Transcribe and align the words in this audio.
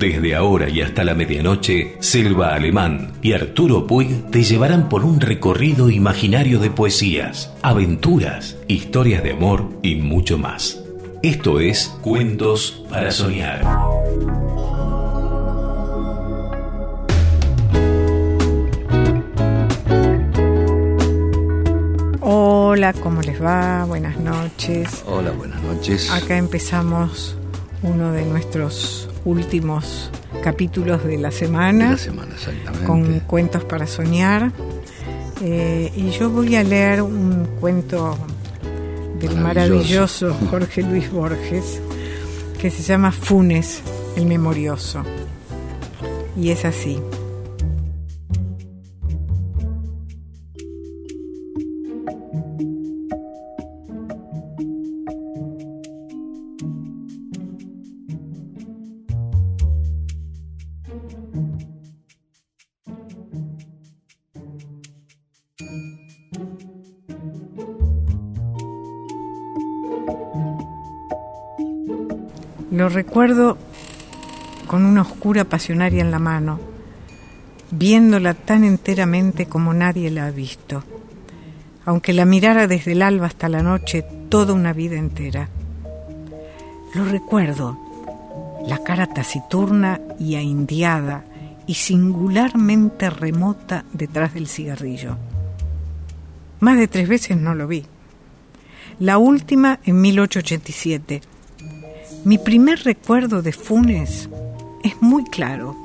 Desde 0.00 0.34
ahora 0.34 0.70
y 0.70 0.80
hasta 0.80 1.04
la 1.04 1.14
medianoche, 1.14 1.96
Selva 2.00 2.54
Alemán 2.54 3.12
y 3.20 3.34
Arturo 3.34 3.86
Puig 3.86 4.30
te 4.30 4.42
llevarán 4.42 4.88
por 4.88 5.04
un 5.04 5.20
recorrido 5.20 5.90
imaginario 5.90 6.58
de 6.58 6.70
poesías, 6.70 7.52
aventuras, 7.60 8.56
historias 8.66 9.22
de 9.22 9.32
amor 9.32 9.68
y 9.82 9.96
mucho 9.96 10.38
más. 10.38 10.82
Esto 11.22 11.60
es 11.60 11.88
Cuentos 12.00 12.82
para 12.88 13.10
Soñar. 13.10 13.60
Hola, 22.22 22.94
¿cómo 22.94 23.20
les 23.20 23.42
va? 23.42 23.84
Buenas 23.84 24.18
noches. 24.18 25.04
Hola, 25.06 25.30
buenas 25.32 25.62
noches. 25.62 26.10
Acá 26.10 26.38
empezamos 26.38 27.36
uno 27.82 28.12
de 28.12 28.24
nuestros 28.24 29.08
últimos 29.24 30.10
capítulos 30.42 31.04
de 31.04 31.18
la 31.18 31.30
semana. 31.30 31.84
De 31.86 31.90
la 31.92 31.98
semana, 31.98 32.34
exactamente. 32.34 32.86
Con 32.86 33.20
cuentos 33.20 33.64
para 33.64 33.86
soñar. 33.86 34.52
Eh, 35.42 35.90
y 35.96 36.10
yo 36.10 36.30
voy 36.30 36.56
a 36.56 36.62
leer 36.62 37.02
un 37.02 37.46
cuento 37.60 38.18
del 39.18 39.36
maravilloso. 39.36 40.26
maravilloso 40.28 40.36
Jorge 40.50 40.82
Luis 40.82 41.10
Borges 41.10 41.80
que 42.60 42.70
se 42.70 42.82
llama 42.82 43.10
Funes, 43.10 43.82
el 44.16 44.26
memorioso. 44.26 45.02
Y 46.36 46.50
es 46.50 46.66
así. 46.66 47.00
Lo 72.70 72.88
recuerdo 72.88 73.58
con 74.68 74.84
una 74.84 75.02
oscura 75.02 75.44
pasionaria 75.44 76.02
en 76.02 76.12
la 76.12 76.20
mano, 76.20 76.60
viéndola 77.72 78.34
tan 78.34 78.62
enteramente 78.62 79.46
como 79.46 79.74
nadie 79.74 80.08
la 80.10 80.26
ha 80.26 80.30
visto, 80.30 80.84
aunque 81.84 82.12
la 82.12 82.24
mirara 82.24 82.68
desde 82.68 82.92
el 82.92 83.02
alba 83.02 83.26
hasta 83.26 83.48
la 83.48 83.62
noche 83.64 84.04
toda 84.28 84.54
una 84.54 84.72
vida 84.72 84.96
entera. 84.96 85.48
Lo 86.94 87.04
recuerdo, 87.04 87.76
la 88.64 88.78
cara 88.78 89.08
taciturna 89.08 90.00
y 90.20 90.36
aindiada 90.36 91.24
y 91.66 91.74
singularmente 91.74 93.10
remota 93.10 93.84
detrás 93.92 94.34
del 94.34 94.46
cigarrillo. 94.46 95.16
Más 96.60 96.78
de 96.78 96.86
tres 96.86 97.08
veces 97.08 97.36
no 97.36 97.56
lo 97.56 97.66
vi. 97.66 97.84
La 99.00 99.18
última 99.18 99.80
en 99.84 100.00
1887 100.00 101.22
mi 102.24 102.38
primer 102.38 102.84
recuerdo 102.84 103.42
de 103.42 103.52
Funes 103.52 104.28
es 104.82 105.00
muy 105.00 105.24
claro. 105.24 105.76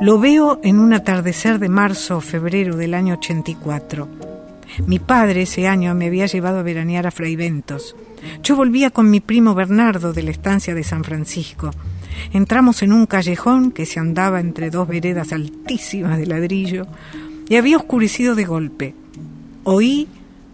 Lo 0.00 0.18
veo 0.18 0.60
en 0.62 0.78
un 0.78 0.92
atardecer 0.92 1.58
de 1.58 1.68
marzo 1.68 2.18
o 2.18 2.20
febrero 2.20 2.76
del 2.76 2.94
año 2.94 3.14
84. 3.14 4.08
Mi 4.86 4.98
padre 4.98 5.42
ese 5.42 5.66
año 5.66 5.94
me 5.94 6.06
había 6.06 6.26
llevado 6.26 6.58
a 6.58 6.62
veranear 6.62 7.06
a 7.06 7.10
Fraiventos. 7.10 7.96
Yo 8.42 8.54
volvía 8.54 8.90
con 8.90 9.10
mi 9.10 9.20
primo 9.20 9.54
Bernardo 9.54 10.12
de 10.12 10.22
la 10.22 10.30
estancia 10.30 10.74
de 10.74 10.84
San 10.84 11.04
Francisco. 11.04 11.70
Entramos 12.32 12.82
en 12.82 12.92
un 12.92 13.06
callejón 13.06 13.72
que 13.72 13.86
se 13.86 13.98
andaba 13.98 14.40
entre 14.40 14.70
dos 14.70 14.86
veredas 14.86 15.32
altísimas 15.32 16.18
de 16.18 16.26
ladrillo 16.26 16.86
y 17.48 17.56
había 17.56 17.76
oscurecido 17.76 18.34
de 18.34 18.44
golpe. 18.44 18.94
Oí 19.64 20.08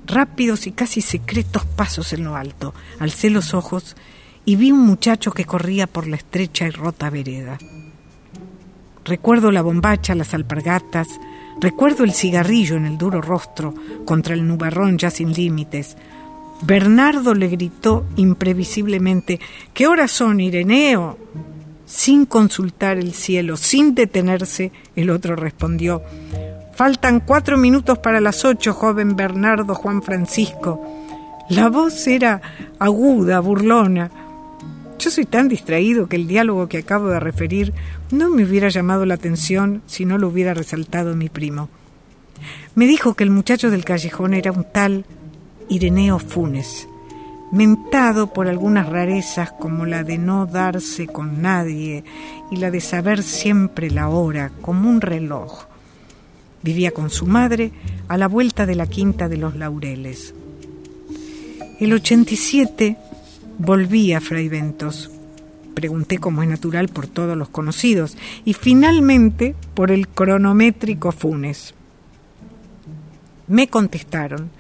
rápidos 0.07 0.67
y 0.67 0.73
casi 0.73 1.01
secretos 1.01 1.65
pasos 1.65 2.13
en 2.13 2.25
lo 2.25 2.37
alto. 2.37 2.75
Alcé 2.99 3.31
los 3.31 3.55
ojos 3.55 3.97
y 4.45 4.57
vi 4.57 4.73
un 4.73 4.81
muchacho 4.81 5.33
que 5.33 5.45
corría 5.45 5.87
por 5.87 6.07
la 6.07 6.17
estrecha 6.17 6.67
y 6.67 6.71
rota 6.71 7.11
vereda. 7.11 7.59
Recuerdo 9.05 9.51
la 9.51 9.63
bombacha, 9.63 10.15
las 10.15 10.35
alpargatas, 10.35 11.09
recuerdo 11.61 12.05
el 12.05 12.13
cigarrillo 12.13 12.77
en 12.77 12.87
el 12.87 12.99
duro 12.99 13.21
rostro 13.21 13.75
contra 14.05 14.35
el 14.35 14.47
nubarrón 14.47 14.99
ya 14.99 15.11
sin 15.11 15.33
límites. 15.33 15.97
Bernardo 16.63 17.35
le 17.35 17.49
gritó 17.49 18.07
imprevisiblemente 18.17 19.41
¿Qué 19.75 19.87
horas 19.87 20.11
son, 20.11 20.41
Ireneo? 20.41 21.19
Sin 21.85 22.25
consultar 22.25 22.97
el 22.97 23.13
cielo, 23.13 23.57
sin 23.59 23.95
detenerse, 23.95 24.73
el 24.97 25.11
otro 25.11 25.37
respondió 25.37 26.03
Faltan 26.75 27.21
cuatro 27.21 27.57
minutos 27.57 27.99
para 27.99 28.21
las 28.21 28.45
ocho, 28.45 28.73
joven 28.73 29.15
Bernardo 29.15 29.75
Juan 29.75 30.03
Francisco. 30.03 30.83
La 31.51 31.69
voz 31.69 32.07
era 32.07 32.41
aguda, 32.81 33.39
burlona. 33.41 34.11
Yo 34.99 35.11
soy 35.11 35.25
tan 35.27 35.49
distraído 35.49 36.09
que 36.09 36.17
el 36.17 36.27
diálogo 36.27 36.69
que 36.69 36.79
acabo 36.79 37.09
de 37.09 37.21
referir 37.21 37.73
no 38.11 38.31
me 38.31 38.45
hubiera 38.45 38.69
llamado 38.69 39.05
la 39.05 39.15
atención 39.15 39.83
si 39.87 40.05
no 40.05 40.19
lo 40.19 40.29
hubiera 40.29 40.55
resaltado 40.55 41.15
mi 41.15 41.29
primo. 41.29 41.69
Me 42.75 42.87
dijo 42.87 43.15
que 43.15 43.25
el 43.25 43.31
muchacho 43.31 43.71
del 43.71 43.85
callejón 43.85 44.35
era 44.35 44.53
un 44.53 44.65
tal 44.65 45.05
Ireneo 45.69 46.19
Funes, 46.19 46.89
mentado 47.53 48.33
por 48.33 48.49
algunas 48.49 48.89
rarezas 48.89 49.53
como 49.53 49.87
la 49.87 50.05
de 50.05 50.19
no 50.19 50.47
darse 50.47 51.07
con 51.07 51.41
nadie 51.41 52.05
y 52.51 52.57
la 52.57 52.71
de 52.71 52.81
saber 52.81 53.23
siempre 53.23 53.91
la 53.91 54.09
hora, 54.09 54.51
como 54.61 54.89
un 54.89 55.01
reloj. 55.01 55.67
Vivía 56.63 56.93
con 56.93 57.11
su 57.11 57.27
madre 57.27 57.73
a 58.09 58.17
la 58.17 58.27
vuelta 58.27 58.67
de 58.67 58.75
la 58.75 58.87
quinta 58.87 59.29
de 59.29 59.37
los 59.37 59.55
laureles. 59.55 60.35
El 61.79 61.93
87 61.93 62.97
Volví 63.59 64.13
a 64.13 64.21
Fray 64.21 64.49
Ventos. 64.49 65.11
Pregunté 65.75 66.19
como 66.19 66.43
es 66.43 66.49
natural 66.49 66.89
por 66.89 67.07
todos 67.07 67.37
los 67.37 67.49
conocidos 67.49 68.17
y 68.45 68.55
finalmente 68.55 69.55
por 69.75 69.91
el 69.91 70.09
cronométrico 70.09 71.13
Funes. 71.13 71.75
Me 73.47 73.69
contestaron 73.69 74.51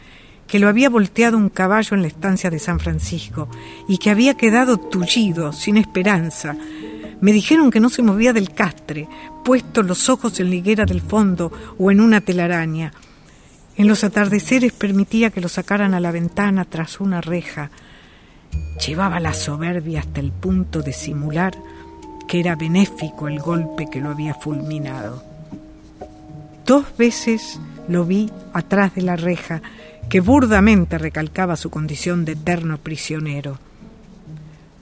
que 0.46 0.58
lo 0.58 0.68
había 0.68 0.90
volteado 0.90 1.36
un 1.36 1.48
caballo 1.48 1.96
en 1.96 2.02
la 2.02 2.08
estancia 2.08 2.50
de 2.50 2.58
San 2.58 2.78
Francisco 2.78 3.48
y 3.88 3.98
que 3.98 4.10
había 4.10 4.34
quedado 4.34 4.76
tullido, 4.76 5.52
sin 5.52 5.76
esperanza. 5.76 6.56
Me 7.20 7.32
dijeron 7.32 7.70
que 7.70 7.80
no 7.80 7.88
se 7.88 8.02
movía 8.02 8.32
del 8.32 8.52
castre, 8.52 9.08
puesto 9.44 9.82
los 9.82 10.08
ojos 10.08 10.38
en 10.38 10.50
la 10.50 10.56
higuera 10.56 10.84
del 10.84 11.00
fondo 11.00 11.50
o 11.78 11.90
en 11.90 12.00
una 12.00 12.20
telaraña. 12.20 12.92
En 13.76 13.88
los 13.88 14.04
atardeceres 14.04 14.72
permitía 14.72 15.30
que 15.30 15.40
lo 15.40 15.48
sacaran 15.48 15.94
a 15.94 16.00
la 16.00 16.12
ventana 16.12 16.64
tras 16.64 17.00
una 17.00 17.20
reja. 17.20 17.70
Llevaba 18.86 19.20
la 19.20 19.32
soberbia 19.32 20.00
hasta 20.00 20.20
el 20.20 20.32
punto 20.32 20.82
de 20.82 20.92
simular 20.92 21.54
que 22.26 22.40
era 22.40 22.56
benéfico 22.56 23.28
el 23.28 23.40
golpe 23.40 23.88
que 23.90 24.00
lo 24.00 24.10
había 24.10 24.34
fulminado. 24.34 25.22
Dos 26.66 26.96
veces 26.96 27.60
lo 27.88 28.04
vi 28.04 28.30
atrás 28.52 28.94
de 28.94 29.02
la 29.02 29.16
reja 29.16 29.62
que 30.08 30.20
burdamente 30.20 30.98
recalcaba 30.98 31.56
su 31.56 31.70
condición 31.70 32.24
de 32.24 32.32
eterno 32.32 32.78
prisionero. 32.78 33.58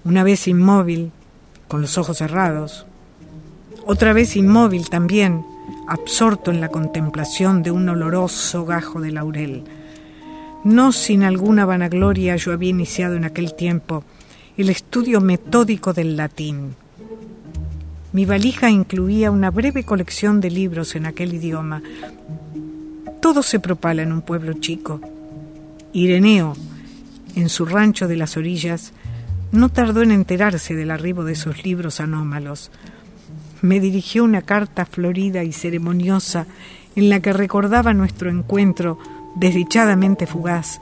Una 0.05 0.25
vez 0.25 0.49
inmóvil, 0.49 1.12
con 1.69 1.81
los 1.81 1.99
ojos 1.99 2.19
cerrados, 2.19 2.87
otra 3.87 4.12
vez 4.12 4.37
inmóvil 4.37 4.88
también, 4.88 5.44
absorto 5.88 6.50
en 6.50 6.61
la 6.61 6.69
contemplación 6.69 7.62
de 7.62 7.71
un 7.71 7.88
oloroso 7.88 8.65
gajo 8.65 9.00
de 9.00 9.12
laurel 9.12 9.65
no 10.65 10.93
sin 10.93 11.25
alguna 11.25 11.65
vanagloria 11.65 12.37
yo 12.37 12.53
había 12.53 12.71
iniciado 12.71 13.17
en 13.17 13.25
aquel 13.25 13.55
tiempo 13.55 14.05
el 14.56 14.69
estudio 14.69 15.21
metódico 15.21 15.93
del 15.93 16.17
latín. 16.17 16.77
Mi 18.12 18.26
valija 18.26 18.70
incluía 18.70 19.31
una 19.31 19.50
breve 19.50 19.85
colección 19.85 20.41
de 20.41 20.50
libros 20.50 20.94
en 20.94 21.06
aquel 21.06 21.32
idioma. 21.32 21.82
Todo 23.20 23.43
se 23.43 23.59
propala 23.59 24.03
en 24.03 24.12
un 24.12 24.20
pueblo 24.20 24.53
chico. 24.55 25.00
Ireneo, 25.94 26.55
en 27.35 27.49
su 27.49 27.65
rancho 27.65 28.08
de 28.08 28.17
las 28.17 28.37
orillas, 28.37 28.93
no 29.50 29.70
tardó 29.70 30.03
en 30.03 30.11
enterarse 30.11 30.75
del 30.75 30.91
arribo 30.91 31.25
de 31.25 31.32
esos 31.32 31.65
libros 31.65 32.00
anómalos. 32.00 32.70
Me 33.62 33.81
dirigió 33.81 34.25
una 34.25 34.43
carta 34.43 34.85
florida 34.85 35.43
y 35.44 35.53
ceremoniosa 35.53 36.47
en 36.94 37.08
la 37.08 37.20
que 37.20 37.32
recordaba 37.32 37.94
nuestro 37.94 38.31
encuentro 38.31 38.99
desdichadamente 39.34 40.26
fugaz, 40.26 40.81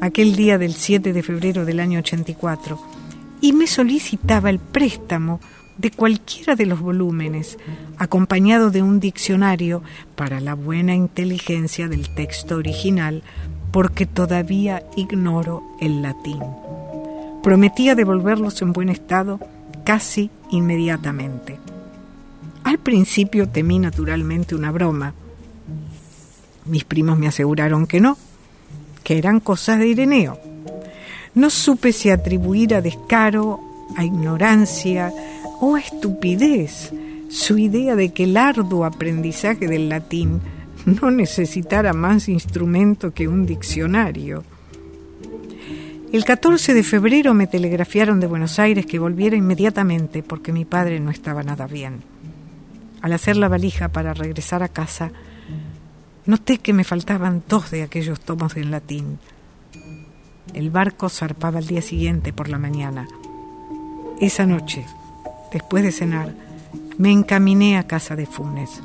aquel 0.00 0.36
día 0.36 0.58
del 0.58 0.74
7 0.74 1.12
de 1.12 1.22
febrero 1.22 1.64
del 1.64 1.80
año 1.80 1.98
84, 2.00 2.80
y 3.40 3.52
me 3.52 3.66
solicitaba 3.66 4.50
el 4.50 4.58
préstamo 4.58 5.40
de 5.78 5.90
cualquiera 5.90 6.56
de 6.56 6.66
los 6.66 6.80
volúmenes, 6.80 7.58
acompañado 7.96 8.70
de 8.70 8.82
un 8.82 9.00
diccionario 9.00 9.82
para 10.14 10.40
la 10.40 10.54
buena 10.54 10.94
inteligencia 10.94 11.88
del 11.88 12.14
texto 12.14 12.56
original, 12.56 13.22
porque 13.72 14.04
todavía 14.04 14.82
ignoro 14.96 15.62
el 15.80 16.02
latín. 16.02 16.40
Prometía 17.42 17.94
devolverlos 17.94 18.60
en 18.60 18.74
buen 18.74 18.90
estado 18.90 19.40
casi 19.84 20.30
inmediatamente. 20.50 21.58
Al 22.64 22.78
principio 22.78 23.48
temí 23.48 23.78
naturalmente 23.78 24.54
una 24.54 24.70
broma. 24.70 25.14
Mis 26.70 26.84
primos 26.84 27.18
me 27.18 27.26
aseguraron 27.26 27.86
que 27.86 28.00
no, 28.00 28.16
que 29.02 29.18
eran 29.18 29.40
cosas 29.40 29.78
de 29.78 29.88
Ireneo. 29.88 30.38
No 31.34 31.50
supe 31.50 31.92
si 31.92 32.10
atribuir 32.10 32.74
a 32.74 32.80
descaro, 32.80 33.60
a 33.96 34.04
ignorancia 34.04 35.12
o 35.60 35.74
a 35.74 35.80
estupidez 35.80 36.92
su 37.28 37.58
idea 37.58 37.96
de 37.96 38.12
que 38.12 38.24
el 38.24 38.36
arduo 38.36 38.84
aprendizaje 38.84 39.68
del 39.68 39.88
latín 39.88 40.40
no 40.84 41.10
necesitara 41.10 41.92
más 41.92 42.28
instrumento 42.28 43.12
que 43.12 43.28
un 43.28 43.46
diccionario. 43.46 44.44
El 46.12 46.24
14 46.24 46.74
de 46.74 46.82
febrero 46.82 47.34
me 47.34 47.46
telegrafiaron 47.46 48.18
de 48.18 48.26
Buenos 48.26 48.58
Aires 48.58 48.86
que 48.86 48.98
volviera 48.98 49.36
inmediatamente 49.36 50.24
porque 50.24 50.52
mi 50.52 50.64
padre 50.64 50.98
no 50.98 51.10
estaba 51.10 51.44
nada 51.44 51.66
bien. 51.66 52.02
Al 53.00 53.12
hacer 53.12 53.36
la 53.36 53.48
valija 53.48 53.88
para 53.88 54.12
regresar 54.12 54.62
a 54.62 54.68
casa, 54.68 55.12
noté 56.30 56.58
que 56.58 56.72
me 56.72 56.84
faltaban 56.84 57.42
dos 57.48 57.72
de 57.72 57.82
aquellos 57.82 58.20
tomos 58.20 58.56
en 58.56 58.70
latín. 58.70 59.18
El 60.54 60.70
barco 60.70 61.08
zarpaba 61.08 61.58
al 61.58 61.66
día 61.66 61.82
siguiente 61.82 62.32
por 62.32 62.48
la 62.48 62.56
mañana. 62.56 63.08
Esa 64.20 64.46
noche, 64.46 64.86
después 65.52 65.82
de 65.82 65.90
cenar, 65.90 66.32
me 66.98 67.10
encaminé 67.10 67.78
a 67.78 67.88
casa 67.88 68.14
de 68.14 68.26
Funes. 68.26 68.80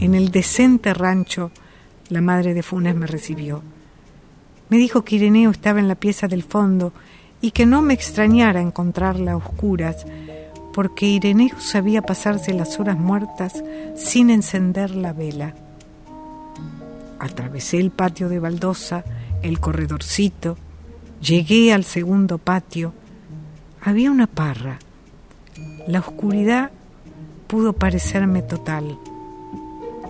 En 0.00 0.14
el 0.14 0.30
decente 0.30 0.92
rancho, 0.92 1.50
la 2.10 2.20
madre 2.20 2.52
de 2.52 2.62
Funes 2.62 2.94
me 2.94 3.06
recibió. 3.06 3.62
Me 4.68 4.76
dijo 4.76 5.04
que 5.04 5.16
Ireneo 5.16 5.50
estaba 5.50 5.80
en 5.80 5.88
la 5.88 5.94
pieza 5.94 6.28
del 6.28 6.42
fondo 6.42 6.92
y 7.40 7.52
que 7.52 7.64
no 7.64 7.80
me 7.80 7.94
extrañara 7.94 8.60
encontrarla 8.60 9.32
a 9.32 9.36
oscuras, 9.36 10.04
porque 10.74 11.06
Ireneo 11.06 11.58
sabía 11.58 12.02
pasarse 12.02 12.52
las 12.52 12.78
horas 12.78 12.98
muertas 12.98 13.64
sin 13.96 14.28
encender 14.28 14.90
la 14.90 15.14
vela. 15.14 15.54
Atravesé 17.22 17.78
el 17.78 17.92
patio 17.92 18.28
de 18.28 18.40
baldosa, 18.40 19.04
el 19.42 19.60
corredorcito, 19.60 20.56
llegué 21.20 21.72
al 21.72 21.84
segundo 21.84 22.38
patio. 22.38 22.94
Había 23.80 24.10
una 24.10 24.26
parra. 24.26 24.80
La 25.86 26.00
oscuridad 26.00 26.72
pudo 27.46 27.74
parecerme 27.74 28.42
total 28.42 28.98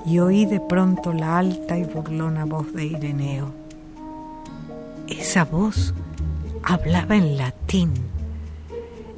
y 0.07 0.21
oí 0.21 0.47
de 0.47 0.59
pronto 0.59 1.13
la 1.13 1.37
alta 1.37 1.77
y 1.77 1.85
burlona 1.85 2.47
voz 2.47 2.73
de 2.73 2.87
Ireneo. 2.87 3.53
Esa 5.07 5.45
voz 5.45 5.93
hablaba 6.63 7.15
en 7.15 7.37
latín. 7.37 7.93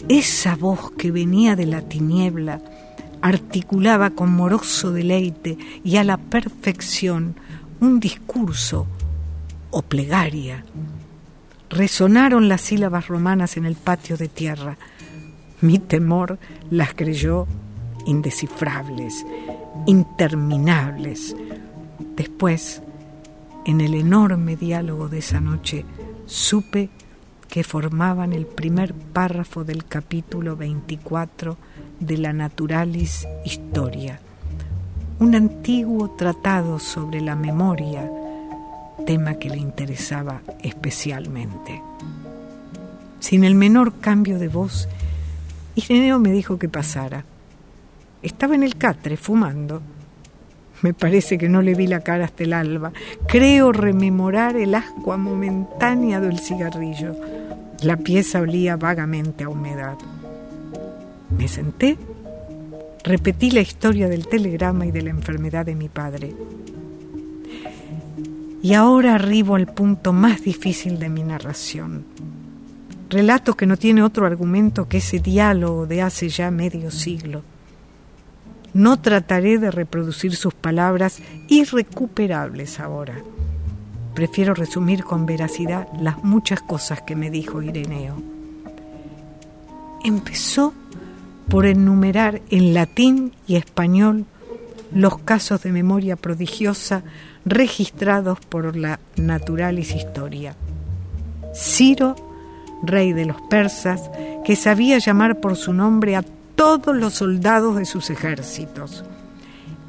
Esa 0.09 0.57
voz 0.57 0.91
que 0.99 1.13
venía 1.13 1.55
de 1.55 1.67
la 1.67 1.83
tiniebla 1.83 2.61
articulaba 3.23 4.11
con 4.11 4.35
moroso 4.35 4.91
deleite 4.91 5.59
y 5.85 5.99
a 5.99 6.03
la 6.03 6.17
perfección 6.17 7.37
un 7.85 8.01
discurso 8.01 8.87
o 9.71 9.83
plegaria. 9.83 10.65
Resonaron 11.69 12.49
las 12.49 12.63
sílabas 12.63 13.09
romanas 13.09 13.57
en 13.57 13.67
el 13.67 13.75
patio 13.75 14.17
de 14.17 14.29
tierra. 14.29 14.79
Mi 15.61 15.79
temor 15.79 16.39
las 16.71 16.95
creyó 16.95 17.47
indescifrables, 18.07 19.25
interminables. 19.87 21.37
Después, 22.17 22.83
en 23.67 23.81
el 23.81 23.95
enorme 23.95 24.57
diálogo 24.57 25.09
de 25.09 25.19
esa 25.19 25.41
noche, 25.41 25.85
supe 26.27 26.91
que 27.49 27.65
formaban 27.65 28.33
el 28.33 28.47
primer 28.47 28.95
párrafo 28.95 29.65
del 29.65 29.85
capítulo 29.85 30.57
24 30.57 31.57
de 32.01 32.19
la 32.19 32.33
Naturalis 32.33 33.27
Historia, 33.45 34.21
un 35.19 35.35
antiguo 35.35 36.11
tratado 36.11 36.79
sobre 36.79 37.21
la 37.21 37.37
memoria, 37.37 38.11
tema 39.07 39.35
que 39.35 39.51
le 39.51 39.59
interesaba 39.59 40.43
especialmente. 40.63 41.83
Sin 43.21 43.45
el 43.45 43.55
menor 43.55 43.95
cambio 44.01 44.39
de 44.39 44.49
voz, 44.49 44.89
Ireneo 45.75 46.19
me 46.19 46.33
dijo 46.33 46.59
que 46.59 46.69
pasara. 46.69 47.25
Estaba 48.23 48.55
en 48.55 48.63
el 48.63 48.77
catre 48.77 49.17
fumando 49.17 49.83
me 50.85 50.93
parece 50.93 51.39
que 51.39 51.49
no 51.49 51.63
le 51.63 51.75
vi 51.75 51.87
la 51.87 52.01
cara 52.01 52.27
hasta 52.27 52.45
el 52.45 52.53
alba. 52.53 52.93
Creo 53.27 53.73
rememorar 53.73 54.55
el 54.57 54.75
ascua 54.75 55.17
momentánea 55.17 56.21
del 56.21 56.39
cigarrillo. 56.39 57.17
La 57.81 57.97
pieza 57.97 58.43
olía 58.43 58.77
vagamente 58.77 59.45
a 59.45 59.49
humedad. 59.49 59.97
Me 61.39 61.49
senté, 61.49 61.97
repetí 63.05 63.51
la 63.51 63.61
historia 63.61 64.09
del 64.09 64.27
telegrama 64.27 64.87
y 64.87 64.91
de 64.91 65.03
la 65.03 65.11
enfermedad 65.11 65.67
de 65.67 65.75
mi 65.75 65.89
padre. 65.89 66.35
Y 68.63 68.73
ahora 68.75 69.15
arribo 69.15 69.55
al 69.55 69.67
punto 69.67 70.13
más 70.13 70.43
difícil 70.43 70.99
de 70.99 71.11
mi 71.11 71.23
narración. 71.23 72.05
Relato 73.11 73.55
que 73.55 73.67
no 73.67 73.77
tiene 73.77 74.03
otro 74.03 74.27
argumento 74.27 74.89
que 74.89 74.97
ese 74.97 75.21
diálogo 75.21 75.87
de 75.87 76.03
hace 76.03 76.31
ya 76.31 76.51
medio 76.51 76.91
siglo 76.91 77.43
no 78.75 79.01
trataré 79.01 79.59
de 79.59 79.71
reproducir 79.71 80.35
sus 80.35 80.53
palabras 80.53 81.21
irrecuperables 81.49 82.81
ahora. 82.81 83.15
Prefiero 84.15 84.53
resumir 84.53 85.05
con 85.05 85.27
veracidad 85.27 85.89
las 86.01 86.23
muchas 86.25 86.61
cosas 86.61 87.01
que 87.03 87.15
me 87.15 87.31
dijo 87.31 87.63
Ireneo. 87.63 88.21
Empezó 90.05 90.75
por 91.49 91.67
enumerar 91.67 92.41
en 92.51 92.75
latín 92.75 93.33
y 93.47 93.57
español 93.57 94.27
los 94.93 95.19
casos 95.19 95.63
de 95.63 95.73
memoria 95.73 96.17
prodigiosa 96.17 97.03
registrados 97.45 98.39
por 98.41 98.77
la 98.77 99.01
Naturalis 99.17 99.95
Historia. 99.95 100.55
Ciro, 101.55 102.17
rey 102.83 103.13
de 103.13 103.27
los 103.27 103.41
persas, 103.43 104.11
que 104.45 104.57
sabía 104.57 104.99
llamar 104.99 105.41
por 105.41 105.57
su 105.57 105.73
nombre 105.73 106.17
a 106.17 106.25
todos 106.55 106.95
los 106.97 107.15
soldados 107.15 107.77
de 107.77 107.85
sus 107.85 108.11
ejércitos. 108.11 109.05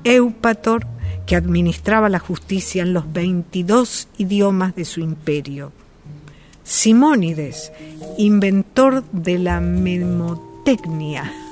Eupator, 0.03 0.85
que 1.25 1.35
administraba 1.35 2.09
la 2.09 2.19
justicia 2.19 2.83
en 2.83 2.93
los 2.93 3.11
22 3.11 4.07
idiomas 4.17 4.75
de 4.75 4.85
su 4.85 4.99
imperio. 4.99 5.71
Simónides, 6.63 7.71
inventor 8.17 9.03
de 9.11 9.39
la 9.39 9.59
memotecnia. 9.59 11.44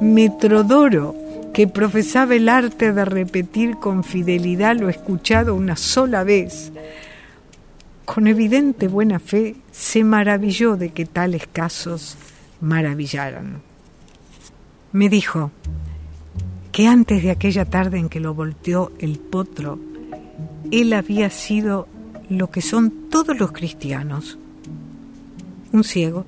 Metrodoro, 0.00 1.14
que 1.52 1.68
profesaba 1.68 2.34
el 2.34 2.48
arte 2.48 2.92
de 2.92 3.04
repetir 3.04 3.76
con 3.76 4.04
fidelidad 4.04 4.76
lo 4.76 4.88
escuchado 4.88 5.54
una 5.54 5.76
sola 5.76 6.24
vez. 6.24 6.72
Con 8.04 8.26
evidente 8.26 8.88
buena 8.88 9.18
fe 9.18 9.56
se 9.70 10.02
maravilló 10.04 10.76
de 10.76 10.90
que 10.90 11.04
tales 11.04 11.46
casos 11.46 12.16
maravillaran. 12.60 13.60
Me 14.92 15.08
dijo 15.08 15.50
que 16.72 16.86
antes 16.86 17.22
de 17.22 17.30
aquella 17.30 17.64
tarde 17.64 17.98
en 17.98 18.08
que 18.08 18.20
lo 18.20 18.34
volteó 18.34 18.92
el 18.98 19.18
potro, 19.18 19.78
él 20.70 20.92
había 20.92 21.30
sido 21.30 21.88
lo 22.28 22.50
que 22.50 22.62
son 22.62 23.10
todos 23.10 23.38
los 23.38 23.52
cristianos, 23.52 24.38
un 25.72 25.84
ciego, 25.84 26.24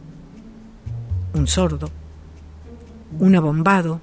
un 1.34 1.46
sordo, 1.46 1.90
un 3.18 3.34
abombado, 3.34 4.00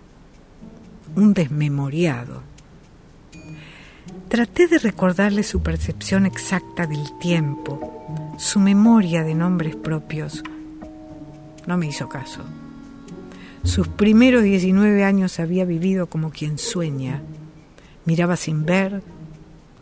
un 1.16 1.34
desmemoriado. 1.34 2.42
Traté 4.28 4.68
de 4.68 4.78
recordarle 4.78 5.44
su 5.44 5.62
percepción 5.62 6.26
exacta 6.26 6.86
del 6.86 7.18
tiempo, 7.20 8.36
su 8.38 8.60
memoria 8.60 9.24
de 9.24 9.34
nombres 9.34 9.76
propios. 9.76 10.44
No 11.66 11.78
me 11.78 11.88
hizo 11.88 12.08
caso. 12.08 12.42
Sus 13.64 13.88
primeros 13.88 14.44
19 14.44 15.04
años 15.04 15.40
había 15.40 15.66
vivido 15.66 16.08
como 16.08 16.30
quien 16.30 16.58
sueña. 16.58 17.22
Miraba 18.06 18.36
sin 18.36 18.66
ver, 18.66 19.02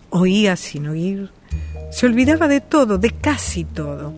oía 0.09 0.55
sin 0.55 0.87
oír, 0.87 1.29
se 1.91 2.05
olvidaba 2.05 2.47
de 2.47 2.61
todo, 2.61 2.97
de 2.97 3.11
casi 3.11 3.63
todo. 3.65 4.13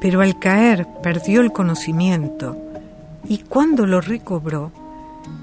Pero 0.00 0.22
al 0.22 0.38
caer 0.38 0.86
perdió 1.02 1.42
el 1.42 1.52
conocimiento 1.52 2.69
y 3.30 3.38
cuando 3.38 3.86
lo 3.86 4.00
recobró, 4.00 4.72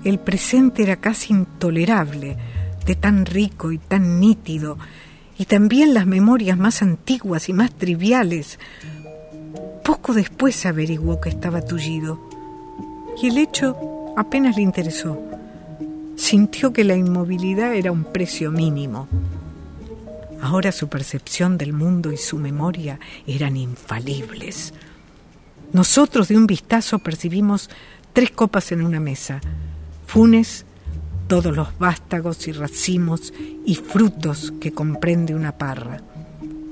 el 0.04 0.20
presente 0.20 0.84
era 0.84 0.98
casi 0.98 1.32
intolerable, 1.32 2.36
de 2.86 2.96
tan 2.96 3.26
rico 3.26 3.72
y 3.72 3.78
tan 3.78 4.20
nítido, 4.20 4.78
y 5.38 5.46
también 5.46 5.94
las 5.94 6.06
memorias 6.06 6.58
más 6.58 6.82
antiguas 6.82 7.48
y 7.48 7.54
más 7.54 7.72
triviales. 7.72 8.60
Poco 9.86 10.14
después 10.14 10.66
averiguó 10.66 11.22
que 11.22 11.30
estaba 11.30 11.62
tullido 11.62 12.20
y 13.22 13.28
el 13.28 13.38
hecho 13.38 13.78
apenas 14.18 14.58
le 14.58 14.64
interesó. 14.64 15.22
Sintió 16.18 16.74
que 16.74 16.84
la 16.84 16.98
inmovilidad 16.98 17.74
era 17.74 17.94
un 17.94 18.04
precio 18.04 18.52
mínimo. 18.52 19.08
Ahora 20.42 20.74
su 20.74 20.90
percepción 20.90 21.58
del 21.58 21.72
mundo 21.72 22.12
y 22.12 22.18
su 22.18 22.38
memoria 22.38 23.00
eran 23.26 23.56
infalibles, 23.56 24.74
Nosotros 25.74 26.30
de 26.30 26.38
un 26.38 26.48
vistazo 26.48 27.00
percibimos 27.00 27.70
tres 28.14 28.32
copas 28.32 28.72
en 28.72 28.82
una 28.82 29.00
mesa, 29.00 29.42
Funes, 30.06 30.66
todos 31.28 31.56
los 31.56 31.78
vástagos 31.78 32.48
y 32.48 32.54
racimos 32.54 33.34
y 33.66 33.76
frutos 33.76 34.54
que 34.62 34.72
comprende 34.72 35.36
una 35.36 35.58
parra. 35.58 36.02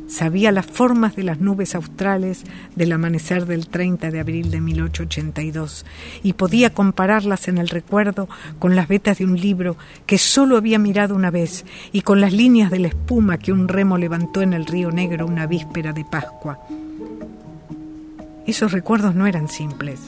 Sabía 0.08 0.52
las 0.52 0.68
formas 0.68 1.16
de 1.16 1.24
las 1.24 1.42
nubes 1.42 1.76
australes 1.76 2.44
del 2.76 2.92
amanecer 2.92 3.46
del 3.48 3.68
30 3.68 4.12
de 4.12 4.20
abril 4.20 4.52
de 4.52 4.62
1882 4.62 5.86
y 6.24 6.34
podía 6.34 6.74
compararlas 6.74 7.48
en 7.48 7.58
el 7.58 7.68
recuerdo 7.68 8.30
con 8.60 8.76
las 8.76 8.88
vetas 8.88 9.18
de 9.18 9.26
un 9.26 9.40
libro 9.40 9.76
que 10.06 10.18
solo 10.18 10.58
había 10.58 10.80
mirado 10.80 11.16
una 11.16 11.32
vez 11.32 11.66
y 11.92 12.02
con 12.02 12.22
las 12.22 12.34
líneas 12.34 12.72
de 12.72 12.80
la 12.80 12.88
espuma 12.88 13.40
que 13.40 13.52
un 13.52 13.68
remo 13.68 13.98
levantó 13.98 14.42
en 14.42 14.54
el 14.54 14.66
río 14.66 14.92
Negro 14.92 15.26
una 15.26 15.48
víspera 15.48 15.92
de 15.92 16.06
Pascua. 16.06 16.60
Esos 18.48 18.72
recuerdos 18.72 19.16
no 19.16 19.26
eran 19.26 19.48
simples. 19.48 20.00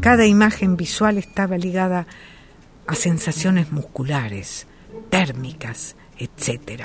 Cada 0.00 0.26
imagen 0.26 0.76
visual 0.76 1.18
estaba 1.18 1.58
ligada 1.58 2.06
a 2.86 2.94
sensaciones 2.94 3.72
musculares, 3.72 4.66
térmicas, 5.10 5.96
etc. 6.18 6.84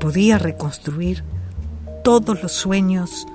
Podía 0.00 0.38
reconstruir 0.38 1.22
todos 2.02 2.42
los 2.42 2.52
sueños, 2.52 3.26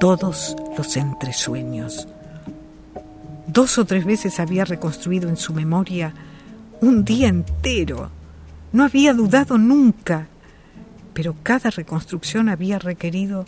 todos 0.00 0.56
los 0.76 0.96
entresueños. 0.96 2.08
Dos 3.46 3.78
o 3.78 3.84
tres 3.84 4.04
veces 4.04 4.40
había 4.40 4.64
reconstruido 4.64 5.28
en 5.28 5.36
su 5.36 5.52
memoria 5.52 6.14
un 6.80 7.04
día 7.04 7.28
entero. 7.28 8.10
No 8.72 8.84
había 8.84 9.12
dudado 9.12 9.58
nunca, 9.58 10.26
pero 11.12 11.36
cada 11.42 11.70
reconstrucción 11.70 12.48
había 12.48 12.78
requerido 12.78 13.44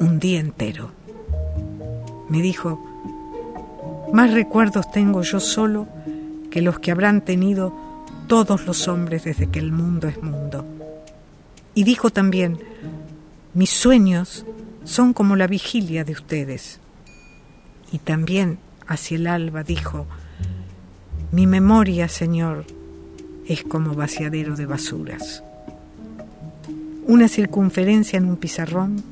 un 0.00 0.18
día 0.18 0.40
entero. 0.40 0.90
Me 2.28 2.40
dijo, 2.40 2.82
más 4.12 4.32
recuerdos 4.32 4.90
tengo 4.90 5.22
yo 5.22 5.40
solo 5.40 5.88
que 6.50 6.62
los 6.62 6.78
que 6.78 6.90
habrán 6.90 7.22
tenido 7.22 7.72
todos 8.26 8.66
los 8.66 8.88
hombres 8.88 9.24
desde 9.24 9.48
que 9.48 9.58
el 9.58 9.72
mundo 9.72 10.08
es 10.08 10.22
mundo. 10.22 10.64
Y 11.74 11.84
dijo 11.84 12.10
también, 12.10 12.58
mis 13.54 13.70
sueños 13.70 14.44
son 14.84 15.12
como 15.12 15.36
la 15.36 15.46
vigilia 15.46 16.04
de 16.04 16.12
ustedes. 16.12 16.80
Y 17.90 17.98
también 17.98 18.58
hacia 18.86 19.16
el 19.16 19.26
alba 19.26 19.62
dijo, 19.62 20.06
mi 21.30 21.46
memoria, 21.46 22.08
Señor, 22.08 22.66
es 23.46 23.62
como 23.62 23.94
vaciadero 23.94 24.56
de 24.56 24.66
basuras. 24.66 25.42
Una 27.06 27.28
circunferencia 27.28 28.18
en 28.18 28.26
un 28.26 28.36
pizarrón, 28.36 29.02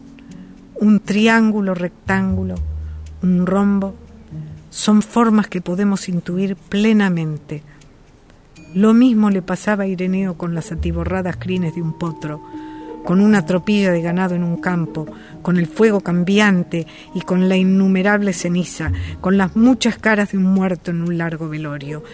un 0.80 1.00
triángulo 1.00 1.74
rectángulo, 1.74 2.54
un 3.22 3.46
rombo, 3.46 3.94
son 4.70 5.02
formas 5.02 5.48
que 5.48 5.60
podemos 5.60 6.08
intuir 6.08 6.56
plenamente. 6.56 7.62
Lo 8.74 8.94
mismo 8.94 9.30
le 9.30 9.42
pasaba 9.42 9.84
a 9.84 9.86
Ireneo 9.86 10.38
con 10.38 10.54
las 10.54 10.72
atiborradas 10.72 11.36
crines 11.36 11.74
de 11.74 11.82
un 11.82 11.98
potro, 11.98 12.40
con 13.04 13.20
una 13.20 13.44
tropilla 13.44 13.90
de 13.90 14.00
ganado 14.00 14.34
en 14.34 14.42
un 14.42 14.56
campo, 14.56 15.06
con 15.42 15.58
el 15.58 15.66
fuego 15.66 16.00
cambiante 16.00 16.86
y 17.14 17.22
con 17.22 17.48
la 17.48 17.56
innumerable 17.56 18.32
ceniza, 18.32 18.92
con 19.20 19.36
las 19.36 19.56
muchas 19.56 19.98
caras 19.98 20.32
de 20.32 20.38
un 20.38 20.44
muerto 20.44 20.90
en 20.92 21.02
un 21.02 21.18
largo 21.18 21.48
velorio. 21.48 22.04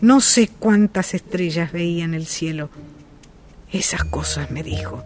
No 0.00 0.20
sé 0.20 0.48
cuántas 0.58 1.14
estrellas 1.14 1.72
veía 1.72 2.04
en 2.04 2.14
el 2.14 2.26
cielo. 2.26 2.70
Esas 3.72 4.04
cosas, 4.04 4.50
me 4.50 4.62
dijo, 4.62 5.02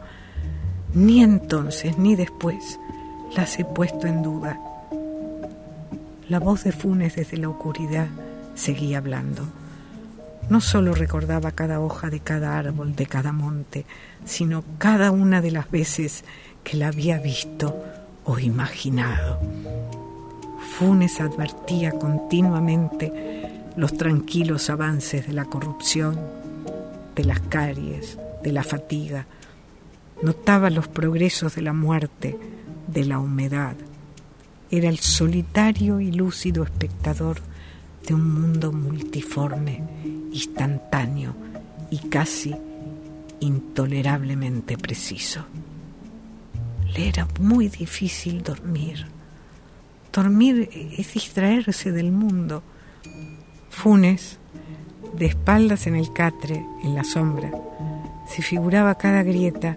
ni 0.92 1.22
entonces 1.22 1.98
ni 1.98 2.16
después 2.16 2.78
las 3.34 3.58
he 3.58 3.64
puesto 3.64 4.06
en 4.06 4.22
duda. 4.22 4.60
La 6.28 6.38
voz 6.40 6.64
de 6.64 6.72
Funes 6.72 7.16
desde 7.16 7.36
la 7.36 7.48
oscuridad 7.48 8.08
seguía 8.54 8.98
hablando. 8.98 9.46
No 10.48 10.60
solo 10.60 10.94
recordaba 10.94 11.50
cada 11.52 11.80
hoja 11.80 12.10
de 12.10 12.20
cada 12.20 12.58
árbol, 12.58 12.94
de 12.94 13.06
cada 13.06 13.32
monte, 13.32 13.84
sino 14.24 14.64
cada 14.78 15.10
una 15.10 15.40
de 15.40 15.50
las 15.50 15.70
veces 15.70 16.24
que 16.62 16.76
la 16.76 16.88
había 16.88 17.18
visto 17.18 17.76
o 18.24 18.38
imaginado. 18.38 19.40
Funes 20.78 21.20
advertía 21.20 21.92
continuamente 21.92 23.70
los 23.76 23.96
tranquilos 23.96 24.70
avances 24.70 25.26
de 25.26 25.32
la 25.32 25.44
corrupción, 25.44 26.18
de 27.14 27.24
las 27.24 27.40
caries, 27.40 28.18
de 28.42 28.52
la 28.52 28.62
fatiga. 28.62 29.26
Notaba 30.22 30.70
los 30.70 30.88
progresos 30.88 31.54
de 31.56 31.62
la 31.62 31.72
muerte, 31.72 32.38
de 32.86 33.04
la 33.04 33.18
humedad, 33.18 33.76
era 34.70 34.88
el 34.88 34.98
solitario 34.98 36.00
y 36.00 36.10
lúcido 36.12 36.64
espectador 36.64 37.40
de 38.06 38.14
un 38.14 38.40
mundo 38.40 38.72
multiforme, 38.72 39.82
instantáneo 40.32 41.34
y 41.90 41.98
casi 42.08 42.54
intolerablemente 43.40 44.76
preciso. 44.76 45.44
Le 46.94 47.08
era 47.08 47.28
muy 47.40 47.68
difícil 47.68 48.42
dormir. 48.42 49.06
Dormir 50.12 50.68
es 50.72 51.12
distraerse 51.12 51.92
del 51.92 52.10
mundo. 52.10 52.62
Funes, 53.70 54.38
de 55.16 55.26
espaldas 55.26 55.86
en 55.86 55.96
el 55.96 56.12
catre, 56.12 56.64
en 56.82 56.94
la 56.94 57.04
sombra, 57.04 57.50
se 58.28 58.42
figuraba 58.42 58.96
cada 58.96 59.22
grieta 59.22 59.76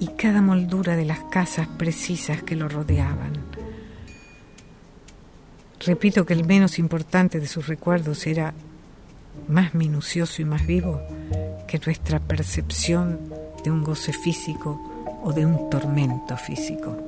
y 0.00 0.08
cada 0.08 0.42
moldura 0.42 0.96
de 0.96 1.04
las 1.04 1.20
casas 1.30 1.68
precisas 1.68 2.42
que 2.42 2.56
lo 2.56 2.68
rodeaban 2.68 3.50
Repito 5.86 6.26
que 6.26 6.34
el 6.34 6.44
menos 6.44 6.78
importante 6.78 7.40
de 7.40 7.46
sus 7.46 7.66
recuerdos 7.66 8.26
era 8.26 8.52
más 9.48 9.74
minucioso 9.74 10.42
y 10.42 10.44
más 10.44 10.66
vivo 10.66 11.00
que 11.66 11.78
nuestra 11.78 12.20
percepción 12.20 13.18
de 13.64 13.70
un 13.70 13.82
goce 13.82 14.12
físico 14.12 14.78
o 15.22 15.32
de 15.32 15.46
un 15.46 15.70
tormento 15.70 16.36
físico. 16.36 16.98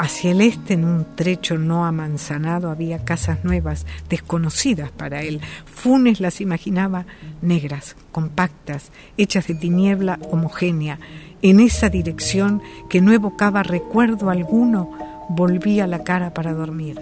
Hacia 0.00 0.30
el 0.30 0.40
este, 0.40 0.72
en 0.72 0.86
un 0.86 1.04
trecho 1.14 1.58
no 1.58 1.84
amanzanado, 1.84 2.70
había 2.70 3.04
casas 3.04 3.44
nuevas, 3.44 3.84
desconocidas 4.08 4.90
para 4.90 5.20
él. 5.20 5.42
Funes 5.66 6.20
las 6.20 6.40
imaginaba 6.40 7.04
negras, 7.42 7.96
compactas, 8.10 8.92
hechas 9.18 9.46
de 9.46 9.56
tiniebla 9.56 10.18
homogénea, 10.30 10.98
en 11.42 11.60
esa 11.60 11.90
dirección 11.90 12.62
que 12.88 13.02
no 13.02 13.12
evocaba 13.12 13.62
recuerdo 13.62 14.30
alguno 14.30 14.90
volvía 15.28 15.86
la 15.86 16.02
cara 16.02 16.32
para 16.32 16.54
dormir. 16.54 16.98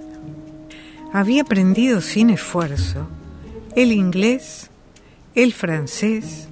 Había 1.12 1.42
aprendido 1.42 2.00
sin 2.00 2.30
esfuerzo 2.30 3.06
el 3.76 3.92
inglés, 3.92 4.70
el 5.36 5.52
francés, 5.52 6.48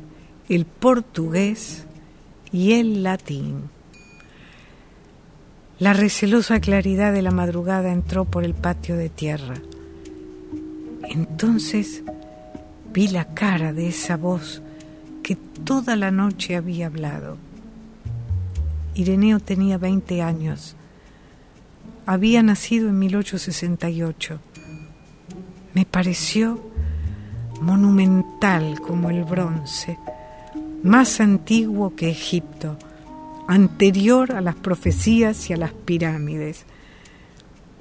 el 0.48 0.64
portugués 0.64 1.86
y 2.52 2.74
el 2.74 3.02
latín. 3.02 3.75
La 5.78 5.92
recelosa 5.92 6.60
claridad 6.60 7.12
de 7.12 7.22
la 7.22 7.30
madrugada 7.30 7.92
entró 7.92 8.24
por 8.24 8.44
el 8.44 8.54
patio 8.54 8.96
de 8.96 9.08
tierra. 9.08 9.54
Entonces 11.04 12.02
vi 12.92 13.08
la 13.08 13.26
cara 13.34 13.72
de 13.72 13.88
esa 13.88 14.16
voz 14.16 14.62
que 15.22 15.36
toda 15.36 15.96
la 15.96 16.10
noche 16.10 16.56
había 16.56 16.86
hablado. 16.86 17.36
Ireneo 18.94 19.40
tenía 19.40 19.76
20 19.76 20.22
años 20.22 20.76
había 22.06 22.40
nacido 22.42 22.88
en 22.88 22.98
1868. 23.00 24.38
Me 25.74 25.84
pareció 25.84 26.60
monumental 27.60 28.80
como 28.80 29.10
el 29.10 29.24
bronce, 29.24 29.98
más 30.84 31.20
antiguo 31.20 31.96
que 31.96 32.08
Egipto, 32.08 32.78
anterior 33.46 34.32
a 34.32 34.40
las 34.40 34.54
profecías 34.54 35.50
y 35.50 35.52
a 35.52 35.56
las 35.56 35.72
pirámides. 35.72 36.64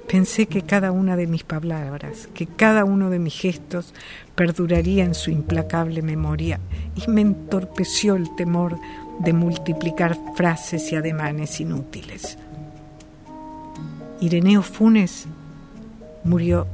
Pensé 0.08 0.46
que 0.46 0.62
cada 0.62 0.92
una 0.92 1.16
de 1.16 1.26
mis 1.26 1.42
palabras, 1.42 2.28
que 2.32 2.46
cada 2.46 2.84
uno 2.84 3.10
de 3.10 3.18
mis 3.18 3.34
gestos 3.34 3.92
perduraría 4.36 5.04
en 5.04 5.14
su 5.14 5.30
implacable 5.30 6.00
memoria 6.02 6.60
y 6.94 7.10
me 7.10 7.22
entorpeció 7.22 8.14
el 8.14 8.34
temor 8.36 8.78
de 9.18 9.32
multiplicar 9.32 10.16
frases 10.36 10.92
y 10.92 10.96
ademanes 10.96 11.60
inútiles. 11.60 12.38
Ireneo 14.20 14.62
Funes 14.62 15.26
murió 16.22 16.66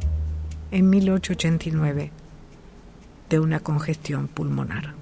en 0.71 0.91
1889 0.91 2.11
de 3.31 3.41
una 3.41 3.61
congestión 3.61 4.29
pulmonar. 4.29 5.02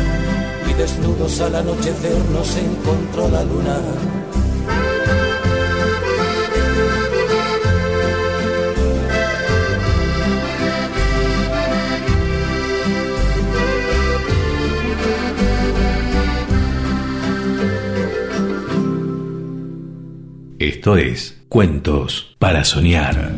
Desnudos 0.81 1.39
al 1.41 1.53
anochecer 1.53 2.17
nos 2.33 2.57
encontró 2.57 3.29
la 3.29 3.43
luna. 3.43 3.77
Esto 20.57 20.97
es 20.97 21.43
Cuentos 21.47 22.35
para 22.39 22.63
Soñar. 22.63 23.35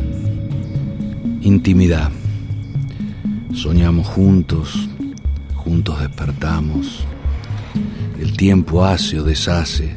Intimidad. 1.42 2.10
Soñamos 3.52 4.06
juntos, 4.06 4.88
juntos 5.56 6.00
despertamos. 6.00 7.04
El 8.18 8.36
tiempo 8.36 8.84
hace 8.84 9.18
o 9.18 9.24
deshace, 9.24 9.96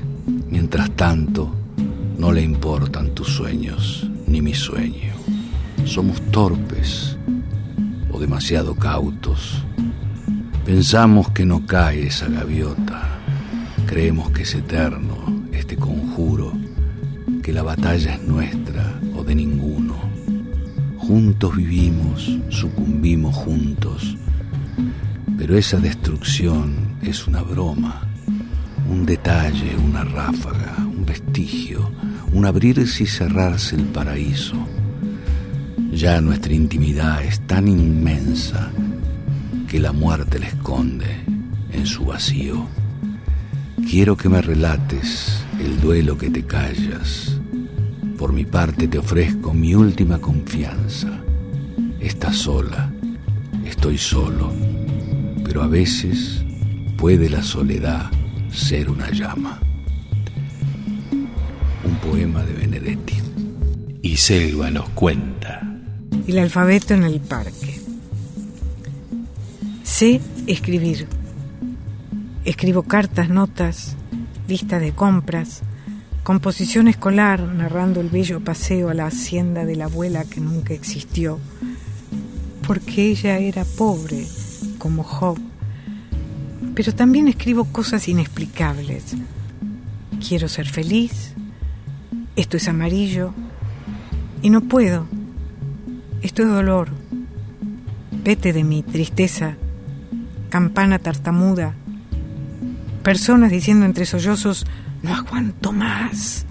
mientras 0.49 0.89
tanto 0.91 1.53
no 2.17 2.31
le 2.31 2.41
importan 2.41 3.11
tus 3.11 3.27
sueños 3.27 4.09
ni 4.25 4.41
mi 4.41 4.53
sueño. 4.53 5.13
Somos 5.85 6.19
torpes, 6.31 7.15
o 8.11 8.19
demasiado 8.19 8.75
cautos. 8.75 9.63
Pensamos 10.65 11.29
que 11.29 11.45
no 11.45 11.65
cae 11.65 12.07
esa 12.07 12.27
gaviota, 12.27 13.03
creemos 13.85 14.31
que 14.31 14.43
es 14.43 14.55
eterno 14.55 15.15
este 15.51 15.77
conjuro, 15.77 16.53
que 17.43 17.53
la 17.53 17.61
batalla 17.61 18.15
es 18.15 18.23
nuestra 18.23 18.99
o 19.15 19.23
de 19.23 19.35
ninguno. 19.35 19.95
Juntos 20.97 21.55
vivimos, 21.55 22.37
sucumbimos 22.49 23.35
juntos, 23.35 24.17
pero 25.37 25.55
esa 25.55 25.77
destrucción 25.77 26.97
es 27.01 27.27
una 27.27 27.41
broma, 27.43 28.06
un 28.89 29.05
detalle, 29.05 29.75
una 29.75 30.03
ráfaga, 30.03 30.75
un 30.79 31.05
vestigio, 31.05 31.91
un 32.31 32.45
abrirse 32.45 33.03
y 33.03 33.07
cerrarse 33.07 33.75
el 33.75 33.83
paraíso. 33.85 34.55
Ya 35.91 36.21
nuestra 36.21 36.53
intimidad 36.53 37.23
es 37.23 37.39
tan 37.47 37.67
inmensa 37.67 38.71
que 39.67 39.79
la 39.79 39.91
muerte 39.91 40.39
la 40.39 40.47
esconde 40.47 41.07
en 41.71 41.85
su 41.85 42.05
vacío. 42.05 42.67
Quiero 43.89 44.15
que 44.15 44.29
me 44.29 44.41
relates 44.41 45.43
el 45.59 45.79
duelo 45.79 46.17
que 46.17 46.29
te 46.29 46.43
callas. 46.43 47.39
Por 48.17 48.33
mi 48.33 48.45
parte 48.45 48.87
te 48.87 48.97
ofrezco 48.97 49.53
mi 49.53 49.75
última 49.75 50.19
confianza. 50.19 51.09
Estás 51.99 52.37
sola, 52.37 52.91
estoy 53.65 53.97
solo, 53.97 54.51
pero 55.43 55.63
a 55.63 55.67
veces 55.67 56.43
puede 56.97 57.29
la 57.29 57.43
soledad 57.43 58.11
ser 58.57 58.89
una 58.89 59.09
llama. 59.11 59.59
Un 61.83 61.95
poema 62.01 62.43
de 62.43 62.53
Benedetti. 62.53 63.15
Y 64.01 64.17
Selva 64.17 64.71
nos 64.71 64.89
cuenta. 64.89 65.61
El 66.27 66.39
alfabeto 66.39 66.93
en 66.93 67.03
el 67.03 67.19
parque. 67.21 67.79
Sé 69.83 70.19
escribir. 70.47 71.07
Escribo 72.45 72.83
cartas, 72.83 73.29
notas, 73.29 73.95
lista 74.47 74.79
de 74.79 74.91
compras, 74.91 75.61
composición 76.23 76.87
escolar 76.87 77.41
narrando 77.41 78.01
el 78.01 78.09
bello 78.09 78.39
paseo 78.39 78.89
a 78.89 78.93
la 78.93 79.07
hacienda 79.07 79.65
de 79.65 79.75
la 79.75 79.85
abuela 79.85 80.25
que 80.25 80.41
nunca 80.41 80.73
existió, 80.73 81.39
porque 82.65 83.11
ella 83.11 83.37
era 83.37 83.65
pobre, 83.65 84.25
como 84.77 85.03
Job. 85.03 85.46
Pero 86.77 86.93
también 86.93 87.27
escribo 87.27 87.65
cosas 87.65 88.07
inexplicables. 88.07 89.15
Quiero 90.25 90.47
ser 90.47 90.69
feliz, 90.69 91.33
esto 92.35 92.55
es 92.55 92.67
amarillo, 92.67 93.33
y 94.43 94.51
no 94.51 94.61
puedo. 94.61 95.07
Esto 96.21 96.43
es 96.43 96.49
dolor. 96.49 96.89
Vete 98.23 98.53
de 98.53 98.63
mi 98.63 98.83
tristeza, 98.83 99.55
campana 100.49 100.99
tartamuda. 100.99 101.73
Personas 103.01 103.49
diciendo 103.49 103.87
entre 103.87 104.05
sollozos, 104.05 104.67
no 105.01 105.15
aguanto 105.15 105.71
más. 105.71 106.45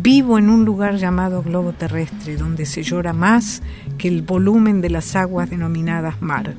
Vivo 0.00 0.38
en 0.38 0.48
un 0.48 0.64
lugar 0.64 0.94
llamado 0.94 1.42
globo 1.42 1.72
terrestre, 1.72 2.36
donde 2.36 2.66
se 2.66 2.84
llora 2.84 3.12
más 3.12 3.62
que 3.98 4.06
el 4.06 4.22
volumen 4.22 4.80
de 4.80 4.90
las 4.90 5.16
aguas 5.16 5.50
denominadas 5.50 6.22
mar, 6.22 6.54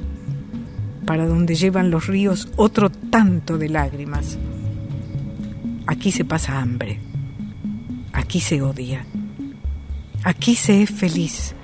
para 1.06 1.28
donde 1.28 1.56
llevan 1.56 1.92
los 1.92 2.08
ríos 2.08 2.50
otro 2.56 2.89
tanto 2.89 3.58
de 3.58 3.70
lágrimas. 3.70 4.38
Aquí 5.88 6.12
se 6.12 6.26
pasa 6.26 6.60
hambre, 6.60 7.00
aquí 8.13 8.39
se 8.39 8.62
odia, 8.62 9.06
aquí 10.24 10.56
se 10.56 10.82
es 10.82 10.89
feliz, 10.89 11.56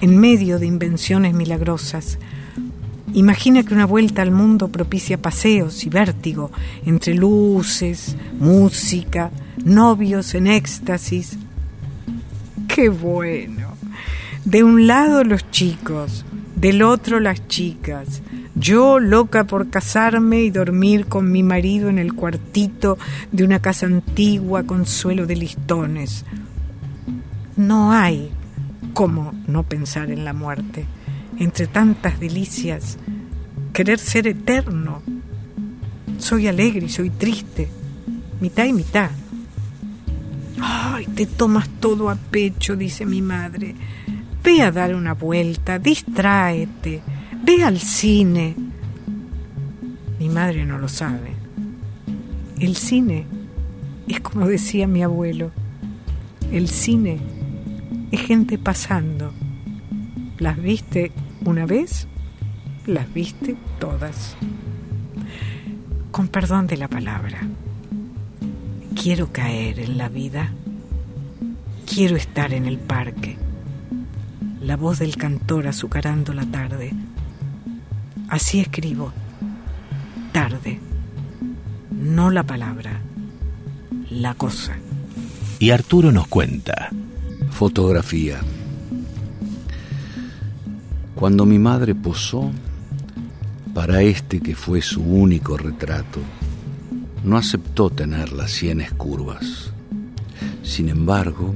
en 0.00 0.18
medio 0.18 0.58
de 0.58 0.66
invenciones 0.66 1.34
milagrosas, 1.34 2.18
Imagina 3.16 3.62
que 3.62 3.72
una 3.72 3.86
vuelta 3.86 4.20
al 4.20 4.30
mundo 4.30 4.68
propicia 4.68 5.16
paseos 5.16 5.86
y 5.86 5.88
vértigo 5.88 6.50
entre 6.84 7.14
luces, 7.14 8.14
música, 8.38 9.30
novios 9.64 10.34
en 10.34 10.48
éxtasis. 10.48 11.38
¡Qué 12.68 12.90
bueno! 12.90 13.68
De 14.44 14.62
un 14.62 14.86
lado 14.86 15.24
los 15.24 15.50
chicos, 15.50 16.25
del 16.56 16.82
otro 16.82 17.20
las 17.20 17.46
chicas. 17.46 18.22
Yo 18.56 18.98
loca 18.98 19.44
por 19.44 19.70
casarme 19.70 20.42
y 20.42 20.50
dormir 20.50 21.06
con 21.06 21.30
mi 21.30 21.42
marido 21.42 21.88
en 21.88 21.98
el 21.98 22.14
cuartito 22.14 22.98
de 23.30 23.44
una 23.44 23.60
casa 23.60 23.86
antigua 23.86 24.64
con 24.64 24.86
suelo 24.86 25.26
de 25.26 25.36
listones. 25.36 26.24
No 27.56 27.92
hay 27.92 28.30
cómo 28.94 29.32
no 29.46 29.62
pensar 29.62 30.10
en 30.10 30.24
la 30.24 30.32
muerte 30.32 30.86
entre 31.38 31.66
tantas 31.66 32.18
delicias, 32.18 32.98
querer 33.72 33.98
ser 33.98 34.26
eterno. 34.26 35.02
Soy 36.18 36.46
alegre 36.46 36.86
y 36.86 36.88
soy 36.88 37.10
triste, 37.10 37.68
mitad 38.40 38.64
y 38.64 38.72
mitad. 38.72 39.10
Ay, 40.60 41.06
te 41.06 41.26
tomas 41.26 41.68
todo 41.80 42.08
a 42.08 42.16
pecho, 42.16 42.76
dice 42.76 43.04
mi 43.04 43.20
madre. 43.20 43.74
Ve 44.46 44.62
a 44.62 44.70
dar 44.70 44.94
una 44.94 45.12
vuelta, 45.12 45.78
distráete, 45.78 47.02
ve 47.44 47.64
al 47.64 47.78
cine. 47.78 48.54
Mi 50.18 50.30
madre 50.30 50.64
no 50.64 50.78
lo 50.78 50.88
sabe. 50.88 51.34
El 52.58 52.76
cine 52.76 53.26
es 54.08 54.20
como 54.20 54.46
decía 54.46 54.86
mi 54.86 55.02
abuelo, 55.02 55.50
el 56.50 56.68
cine 56.68 57.18
es 58.10 58.20
gente 58.22 58.56
pasando. 58.56 59.34
¿Las 60.38 60.62
viste 60.62 61.12
una 61.44 61.66
vez 61.66 62.06
las 62.86 63.12
viste 63.12 63.56
todas. 63.78 64.36
Con 66.10 66.28
perdón 66.28 66.66
de 66.66 66.76
la 66.76 66.88
palabra, 66.88 67.40
quiero 69.00 69.32
caer 69.32 69.80
en 69.80 69.98
la 69.98 70.08
vida, 70.08 70.52
quiero 71.92 72.16
estar 72.16 72.54
en 72.54 72.66
el 72.66 72.78
parque, 72.78 73.36
la 74.66 74.76
voz 74.76 74.98
del 74.98 75.16
cantor 75.16 75.68
azucarando 75.68 76.32
la 76.32 76.44
tarde. 76.44 76.92
Así 78.28 78.58
escribo, 78.58 79.12
tarde, 80.32 80.80
no 81.92 82.32
la 82.32 82.42
palabra, 82.42 83.00
la 84.10 84.34
cosa. 84.34 84.76
Y 85.60 85.70
Arturo 85.70 86.10
nos 86.10 86.26
cuenta. 86.26 86.90
Fotografía. 87.50 88.40
Cuando 91.14 91.46
mi 91.46 91.60
madre 91.60 91.94
posó 91.94 92.50
para 93.72 94.02
este 94.02 94.40
que 94.40 94.56
fue 94.56 94.82
su 94.82 95.00
único 95.00 95.56
retrato, 95.56 96.18
no 97.22 97.36
aceptó 97.36 97.88
tener 97.88 98.32
las 98.32 98.50
sienes 98.50 98.92
curvas. 98.92 99.70
Sin 100.64 100.88
embargo, 100.88 101.54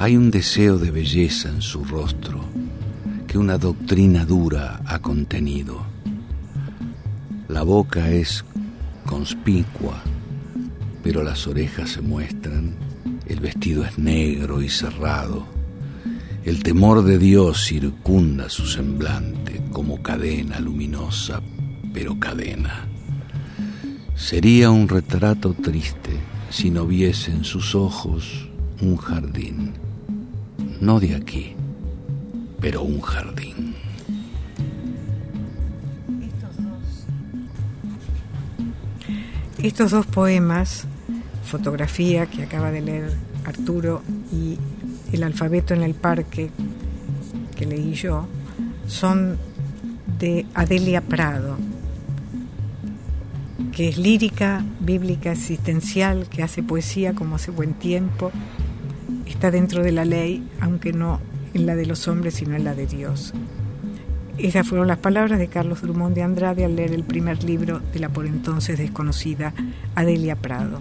hay 0.00 0.16
un 0.16 0.32
deseo 0.32 0.78
de 0.78 0.90
belleza 0.90 1.48
en 1.48 1.62
su 1.62 1.84
rostro 1.84 2.40
que 3.28 3.38
una 3.38 3.56
doctrina 3.56 4.24
dura 4.24 4.80
ha 4.84 4.98
contenido. 4.98 5.86
La 7.46 7.62
boca 7.62 8.10
es 8.10 8.44
conspicua, 9.06 10.02
pero 11.04 11.22
las 11.22 11.46
orejas 11.46 11.90
se 11.90 12.00
muestran, 12.00 12.74
el 13.26 13.38
vestido 13.38 13.84
es 13.84 13.96
negro 13.98 14.60
y 14.60 14.68
cerrado 14.68 15.60
el 16.42 16.62
temor 16.62 17.04
de 17.04 17.18
Dios 17.18 17.66
circunda 17.66 18.48
su 18.48 18.66
semblante 18.66 19.62
como 19.72 20.02
cadena 20.02 20.58
luminosa, 20.58 21.42
pero 21.92 22.18
cadena. 22.18 22.88
Sería 24.14 24.70
un 24.70 24.88
retrato 24.88 25.52
triste 25.52 26.18
si 26.48 26.70
no 26.70 26.86
viese 26.86 27.30
en 27.30 27.44
sus 27.44 27.74
ojos 27.74 28.48
un 28.80 28.96
jardín, 28.96 29.74
no 30.80 30.98
de 30.98 31.14
aquí, 31.14 31.54
pero 32.60 32.82
un 32.82 33.00
jardín. 33.00 33.74
Estos 39.62 39.90
dos 39.90 40.06
poemas, 40.06 40.86
fotografía 41.44 42.26
que 42.26 42.42
acaba 42.42 42.70
de 42.70 42.80
leer 42.80 43.12
Arturo 43.44 44.02
y 44.32 44.58
el 45.12 45.22
alfabeto 45.22 45.74
en 45.74 45.82
el 45.82 45.94
parque 45.94 46.50
que 47.56 47.66
leí 47.66 47.92
yo, 47.92 48.26
son 48.86 49.36
de 50.18 50.46
Adelia 50.54 51.02
Prado, 51.02 51.58
que 53.72 53.90
es 53.90 53.98
lírica, 53.98 54.64
bíblica, 54.80 55.32
existencial, 55.32 56.26
que 56.28 56.42
hace 56.42 56.62
poesía 56.62 57.14
como 57.14 57.36
hace 57.36 57.50
buen 57.50 57.74
tiempo, 57.74 58.32
está 59.32 59.50
dentro 59.50 59.82
de 59.82 59.92
la 59.92 60.04
ley, 60.04 60.46
aunque 60.60 60.92
no 60.92 61.20
en 61.54 61.66
la 61.66 61.76
de 61.76 61.86
los 61.86 62.08
hombres, 62.08 62.34
sino 62.34 62.54
en 62.54 62.64
la 62.64 62.74
de 62.74 62.86
Dios. 62.86 63.32
Esas 64.38 64.66
fueron 64.66 64.88
las 64.88 64.98
palabras 64.98 65.38
de 65.38 65.48
Carlos 65.48 65.82
Drummond 65.82 66.14
de 66.14 66.22
Andrade 66.22 66.64
al 66.64 66.76
leer 66.76 66.92
el 66.92 67.04
primer 67.04 67.44
libro 67.44 67.80
de 67.92 67.98
la 67.98 68.08
por 68.08 68.26
entonces 68.26 68.78
desconocida 68.78 69.52
Adelia 69.94 70.36
Prado 70.36 70.80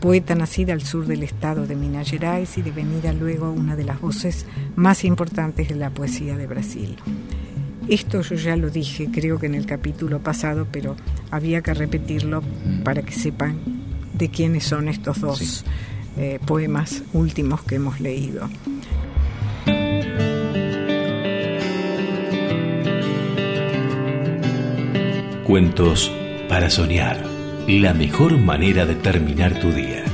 poeta 0.00 0.34
nacida 0.34 0.72
al 0.72 0.82
sur 0.82 1.06
del 1.06 1.22
estado 1.22 1.66
de 1.66 1.74
Minas 1.74 2.10
Gerais 2.10 2.56
y 2.56 2.62
devenida 2.62 3.12
luego 3.12 3.50
una 3.50 3.76
de 3.76 3.84
las 3.84 4.00
voces 4.00 4.46
más 4.76 5.04
importantes 5.04 5.68
de 5.68 5.74
la 5.74 5.90
poesía 5.90 6.36
de 6.36 6.46
Brasil. 6.46 6.96
Esto 7.88 8.22
yo 8.22 8.36
ya 8.36 8.56
lo 8.56 8.70
dije, 8.70 9.08
creo 9.12 9.38
que 9.38 9.46
en 9.46 9.54
el 9.54 9.66
capítulo 9.66 10.20
pasado, 10.20 10.66
pero 10.70 10.94
había 11.30 11.62
que 11.62 11.74
repetirlo 11.74 12.42
para 12.84 13.02
que 13.02 13.12
sepan 13.12 13.58
de 14.12 14.28
quiénes 14.28 14.64
son 14.64 14.88
estos 14.88 15.20
dos 15.20 15.64
eh, 16.16 16.38
poemas 16.44 17.02
últimos 17.12 17.62
que 17.62 17.76
hemos 17.76 18.00
leído. 18.00 18.48
Cuentos 25.44 26.10
para 26.48 26.70
soñar. 26.70 27.24
La 27.66 27.94
mejor 27.94 28.36
manera 28.38 28.86
de 28.86 28.94
terminar 28.94 29.58
tu 29.60 29.70
día. 29.70 30.04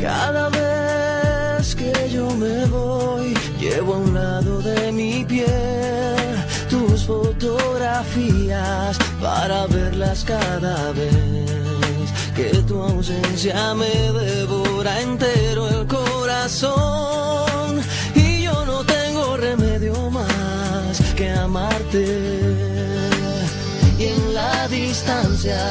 Cada 0.00 0.48
vez 0.50 1.74
que 1.74 1.92
yo 2.10 2.30
me 2.36 2.66
voy, 2.66 3.34
llevo 3.60 3.94
a 3.94 3.98
un 3.98 4.14
lado 4.14 4.60
de 4.60 4.92
mi 4.92 5.24
piel 5.24 6.16
tus 6.68 7.04
fotografías 7.04 8.98
para 9.20 9.66
verlas 9.66 10.24
cada 10.24 10.92
vez. 10.92 11.14
Que 12.34 12.50
tu 12.68 12.82
ausencia 12.82 13.74
me 13.74 14.12
devora 14.86 15.00
entero 15.00 15.68
el 15.68 15.86
corazón 15.86 17.80
y 18.14 18.42
yo 18.42 18.64
no 18.64 18.84
tengo 18.84 19.36
remedio 19.36 20.10
más 20.10 21.00
que 21.16 21.30
amarte. 21.30 22.64
Distancia 24.70 25.62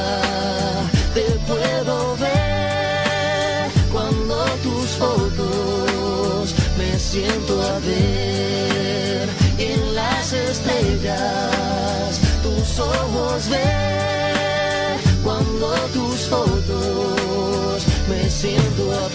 te 1.13 1.25
puedo 1.47 2.15
ver 2.15 3.69
cuando 3.91 4.45
tus 4.63 4.89
fotos 5.01 6.55
me 6.77 6.97
siento 6.97 7.61
a 7.61 7.79
ver. 7.79 9.29
En 9.57 9.95
las 9.95 10.31
estrellas 10.31 12.19
tus 12.41 12.79
ojos 12.79 13.49
ver 13.49 14.97
cuando 15.23 15.67
tus 15.93 16.19
fotos 16.29 17.85
me 18.07 18.29
siento 18.29 18.91
a 18.91 19.09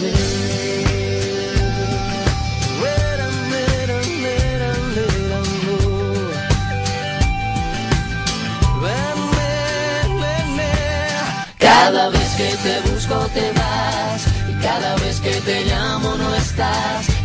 Cada 11.59 12.09
vez 12.09 12.29
que 12.35 12.49
te 12.63 12.89
busco 12.89 13.15
te 13.33 13.51
vas 13.51 14.27
y 14.49 14.61
cada 14.61 14.95
vez 14.97 15.19
que 15.19 15.31
te 15.41 15.65
llamo 15.65 16.15
no 16.15 16.35
estás. 16.35 17.10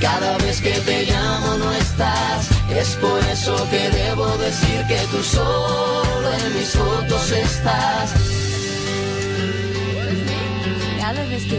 cada 0.00 0.38
vez 0.38 0.60
que 0.60 0.72
te 0.80 1.04
llamo 1.04 1.56
no 1.58 1.72
estás. 1.72 2.48
Es 2.70 2.96
por 2.96 3.20
eso 3.24 3.56
que 3.70 3.90
debo 3.90 4.26
decir 4.38 4.86
que 4.86 5.00
tú 5.10 5.22
solo 5.22 6.32
en 6.44 6.54
mis 6.54 6.70
fotos 6.70 7.32
estás. 7.32 8.14
Cada 11.00 11.24
vez 11.24 11.44
que 11.44 11.58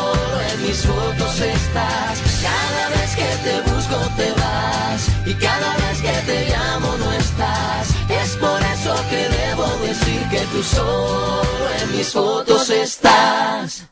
estás. 1.45 2.21
Cada 2.41 2.89
vez 2.89 3.15
que 3.15 3.29
te 3.43 3.71
busco 3.71 3.95
te 4.15 4.31
vas 4.31 5.09
y 5.25 5.33
cada 5.35 5.75
vez 5.77 6.01
que 6.01 6.31
te 6.31 6.49
llamo 6.49 6.97
no 6.97 7.13
estás. 7.13 7.89
Es 8.09 8.35
por 8.37 8.59
eso 8.61 8.95
que 9.09 9.29
debo 9.29 9.67
decir 9.85 10.21
que 10.29 10.39
tú 10.51 10.63
solo 10.63 11.69
en 11.81 11.97
mis 11.97 12.09
fotos 12.09 12.69
estás. 12.69 13.87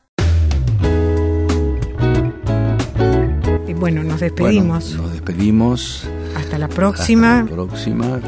Y 3.67 3.73
bueno, 3.73 4.03
nos 4.03 4.19
despedimos. 4.19 4.95
nos 4.95 5.11
despedimos. 5.11 6.03
Hasta 6.35 6.57
la 6.57 6.67
próxima. 6.67 7.39
Hasta 7.39 7.51
la 7.51 7.55
próxima, 7.55 8.19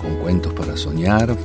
con 0.00 0.16
cuentos 0.22 0.52
para 0.52 0.76
soñar. 0.76 1.36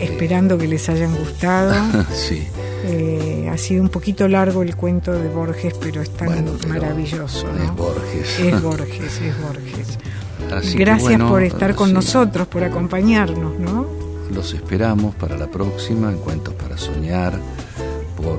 Esperando 0.00 0.58
que 0.58 0.68
les 0.68 0.88
hayan 0.88 1.14
gustado. 1.16 1.74
sí. 2.14 2.46
Eh, 2.88 3.48
ha 3.50 3.58
sido 3.58 3.82
un 3.82 3.88
poquito 3.88 4.28
largo 4.28 4.62
el 4.62 4.76
cuento 4.76 5.12
de 5.12 5.28
Borges, 5.28 5.74
pero 5.80 6.00
es 6.02 6.10
tan 6.10 6.44
maravilloso. 6.68 7.48
Es 7.50 7.74
Borges. 7.74 8.38
Es 8.38 8.62
Borges, 8.62 9.20
es 9.20 9.42
Borges. 9.42 9.98
Gracias 10.76 11.20
por 11.20 11.42
estar 11.42 11.74
con 11.74 11.92
nosotros, 11.92 12.46
por 12.46 12.62
acompañarnos, 12.62 13.58
¿no? 13.58 13.86
Los 14.32 14.54
esperamos 14.54 15.14
para 15.16 15.36
la 15.36 15.48
próxima 15.48 16.10
en 16.10 16.18
Cuentos 16.18 16.54
para 16.54 16.76
Soñar 16.76 17.40
por 18.16 18.38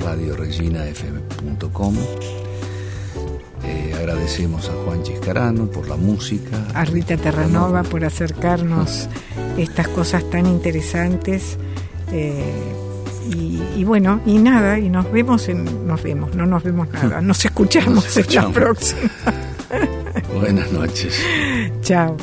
radioreginafm.com. 0.00 1.96
Eh, 3.64 3.94
agradecemos 3.96 4.68
a 4.68 4.72
Juan 4.84 5.02
Chiscarano 5.02 5.66
por 5.66 5.88
la 5.88 5.96
música. 5.96 6.66
A 6.74 6.84
Rita 6.84 7.16
Terranova 7.16 7.82
por 7.82 8.04
acercarnos 8.04 9.08
estas 9.58 9.88
cosas 9.88 10.28
tan 10.30 10.46
interesantes. 10.46 11.58
Eh, 12.12 12.87
y, 13.28 13.84
bueno, 13.84 14.20
y 14.26 14.38
nada, 14.38 14.78
y 14.78 14.88
nos 14.88 15.10
vemos 15.12 15.48
en, 15.48 15.86
nos 15.86 16.02
vemos, 16.02 16.34
no 16.34 16.46
nos 16.46 16.62
vemos 16.62 16.88
nada, 16.92 17.20
nos 17.22 17.44
escuchamos, 17.44 18.16
en 18.16 18.34
la 18.34 18.48
próxima. 18.50 19.10
Buenas 20.34 20.72
noches. 20.72 21.22
Chao. 21.82 22.16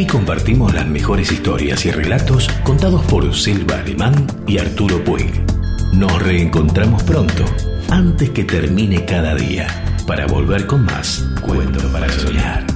Aquí 0.00 0.06
compartimos 0.06 0.72
las 0.72 0.86
mejores 0.86 1.30
historias 1.30 1.84
y 1.84 1.90
relatos 1.90 2.48
contados 2.62 3.04
por 3.04 3.34
Silva 3.34 3.80
Alemán 3.80 4.14
y 4.46 4.56
Arturo 4.56 5.04
Puig. 5.04 5.30
Nos 5.92 6.22
reencontramos 6.22 7.02
pronto, 7.02 7.44
antes 7.90 8.30
que 8.30 8.44
termine 8.44 9.04
cada 9.04 9.34
día, 9.34 9.66
para 10.06 10.26
volver 10.26 10.66
con 10.66 10.86
más 10.86 11.28
Cuento 11.42 11.86
para 11.92 12.10
Soñar. 12.10 12.69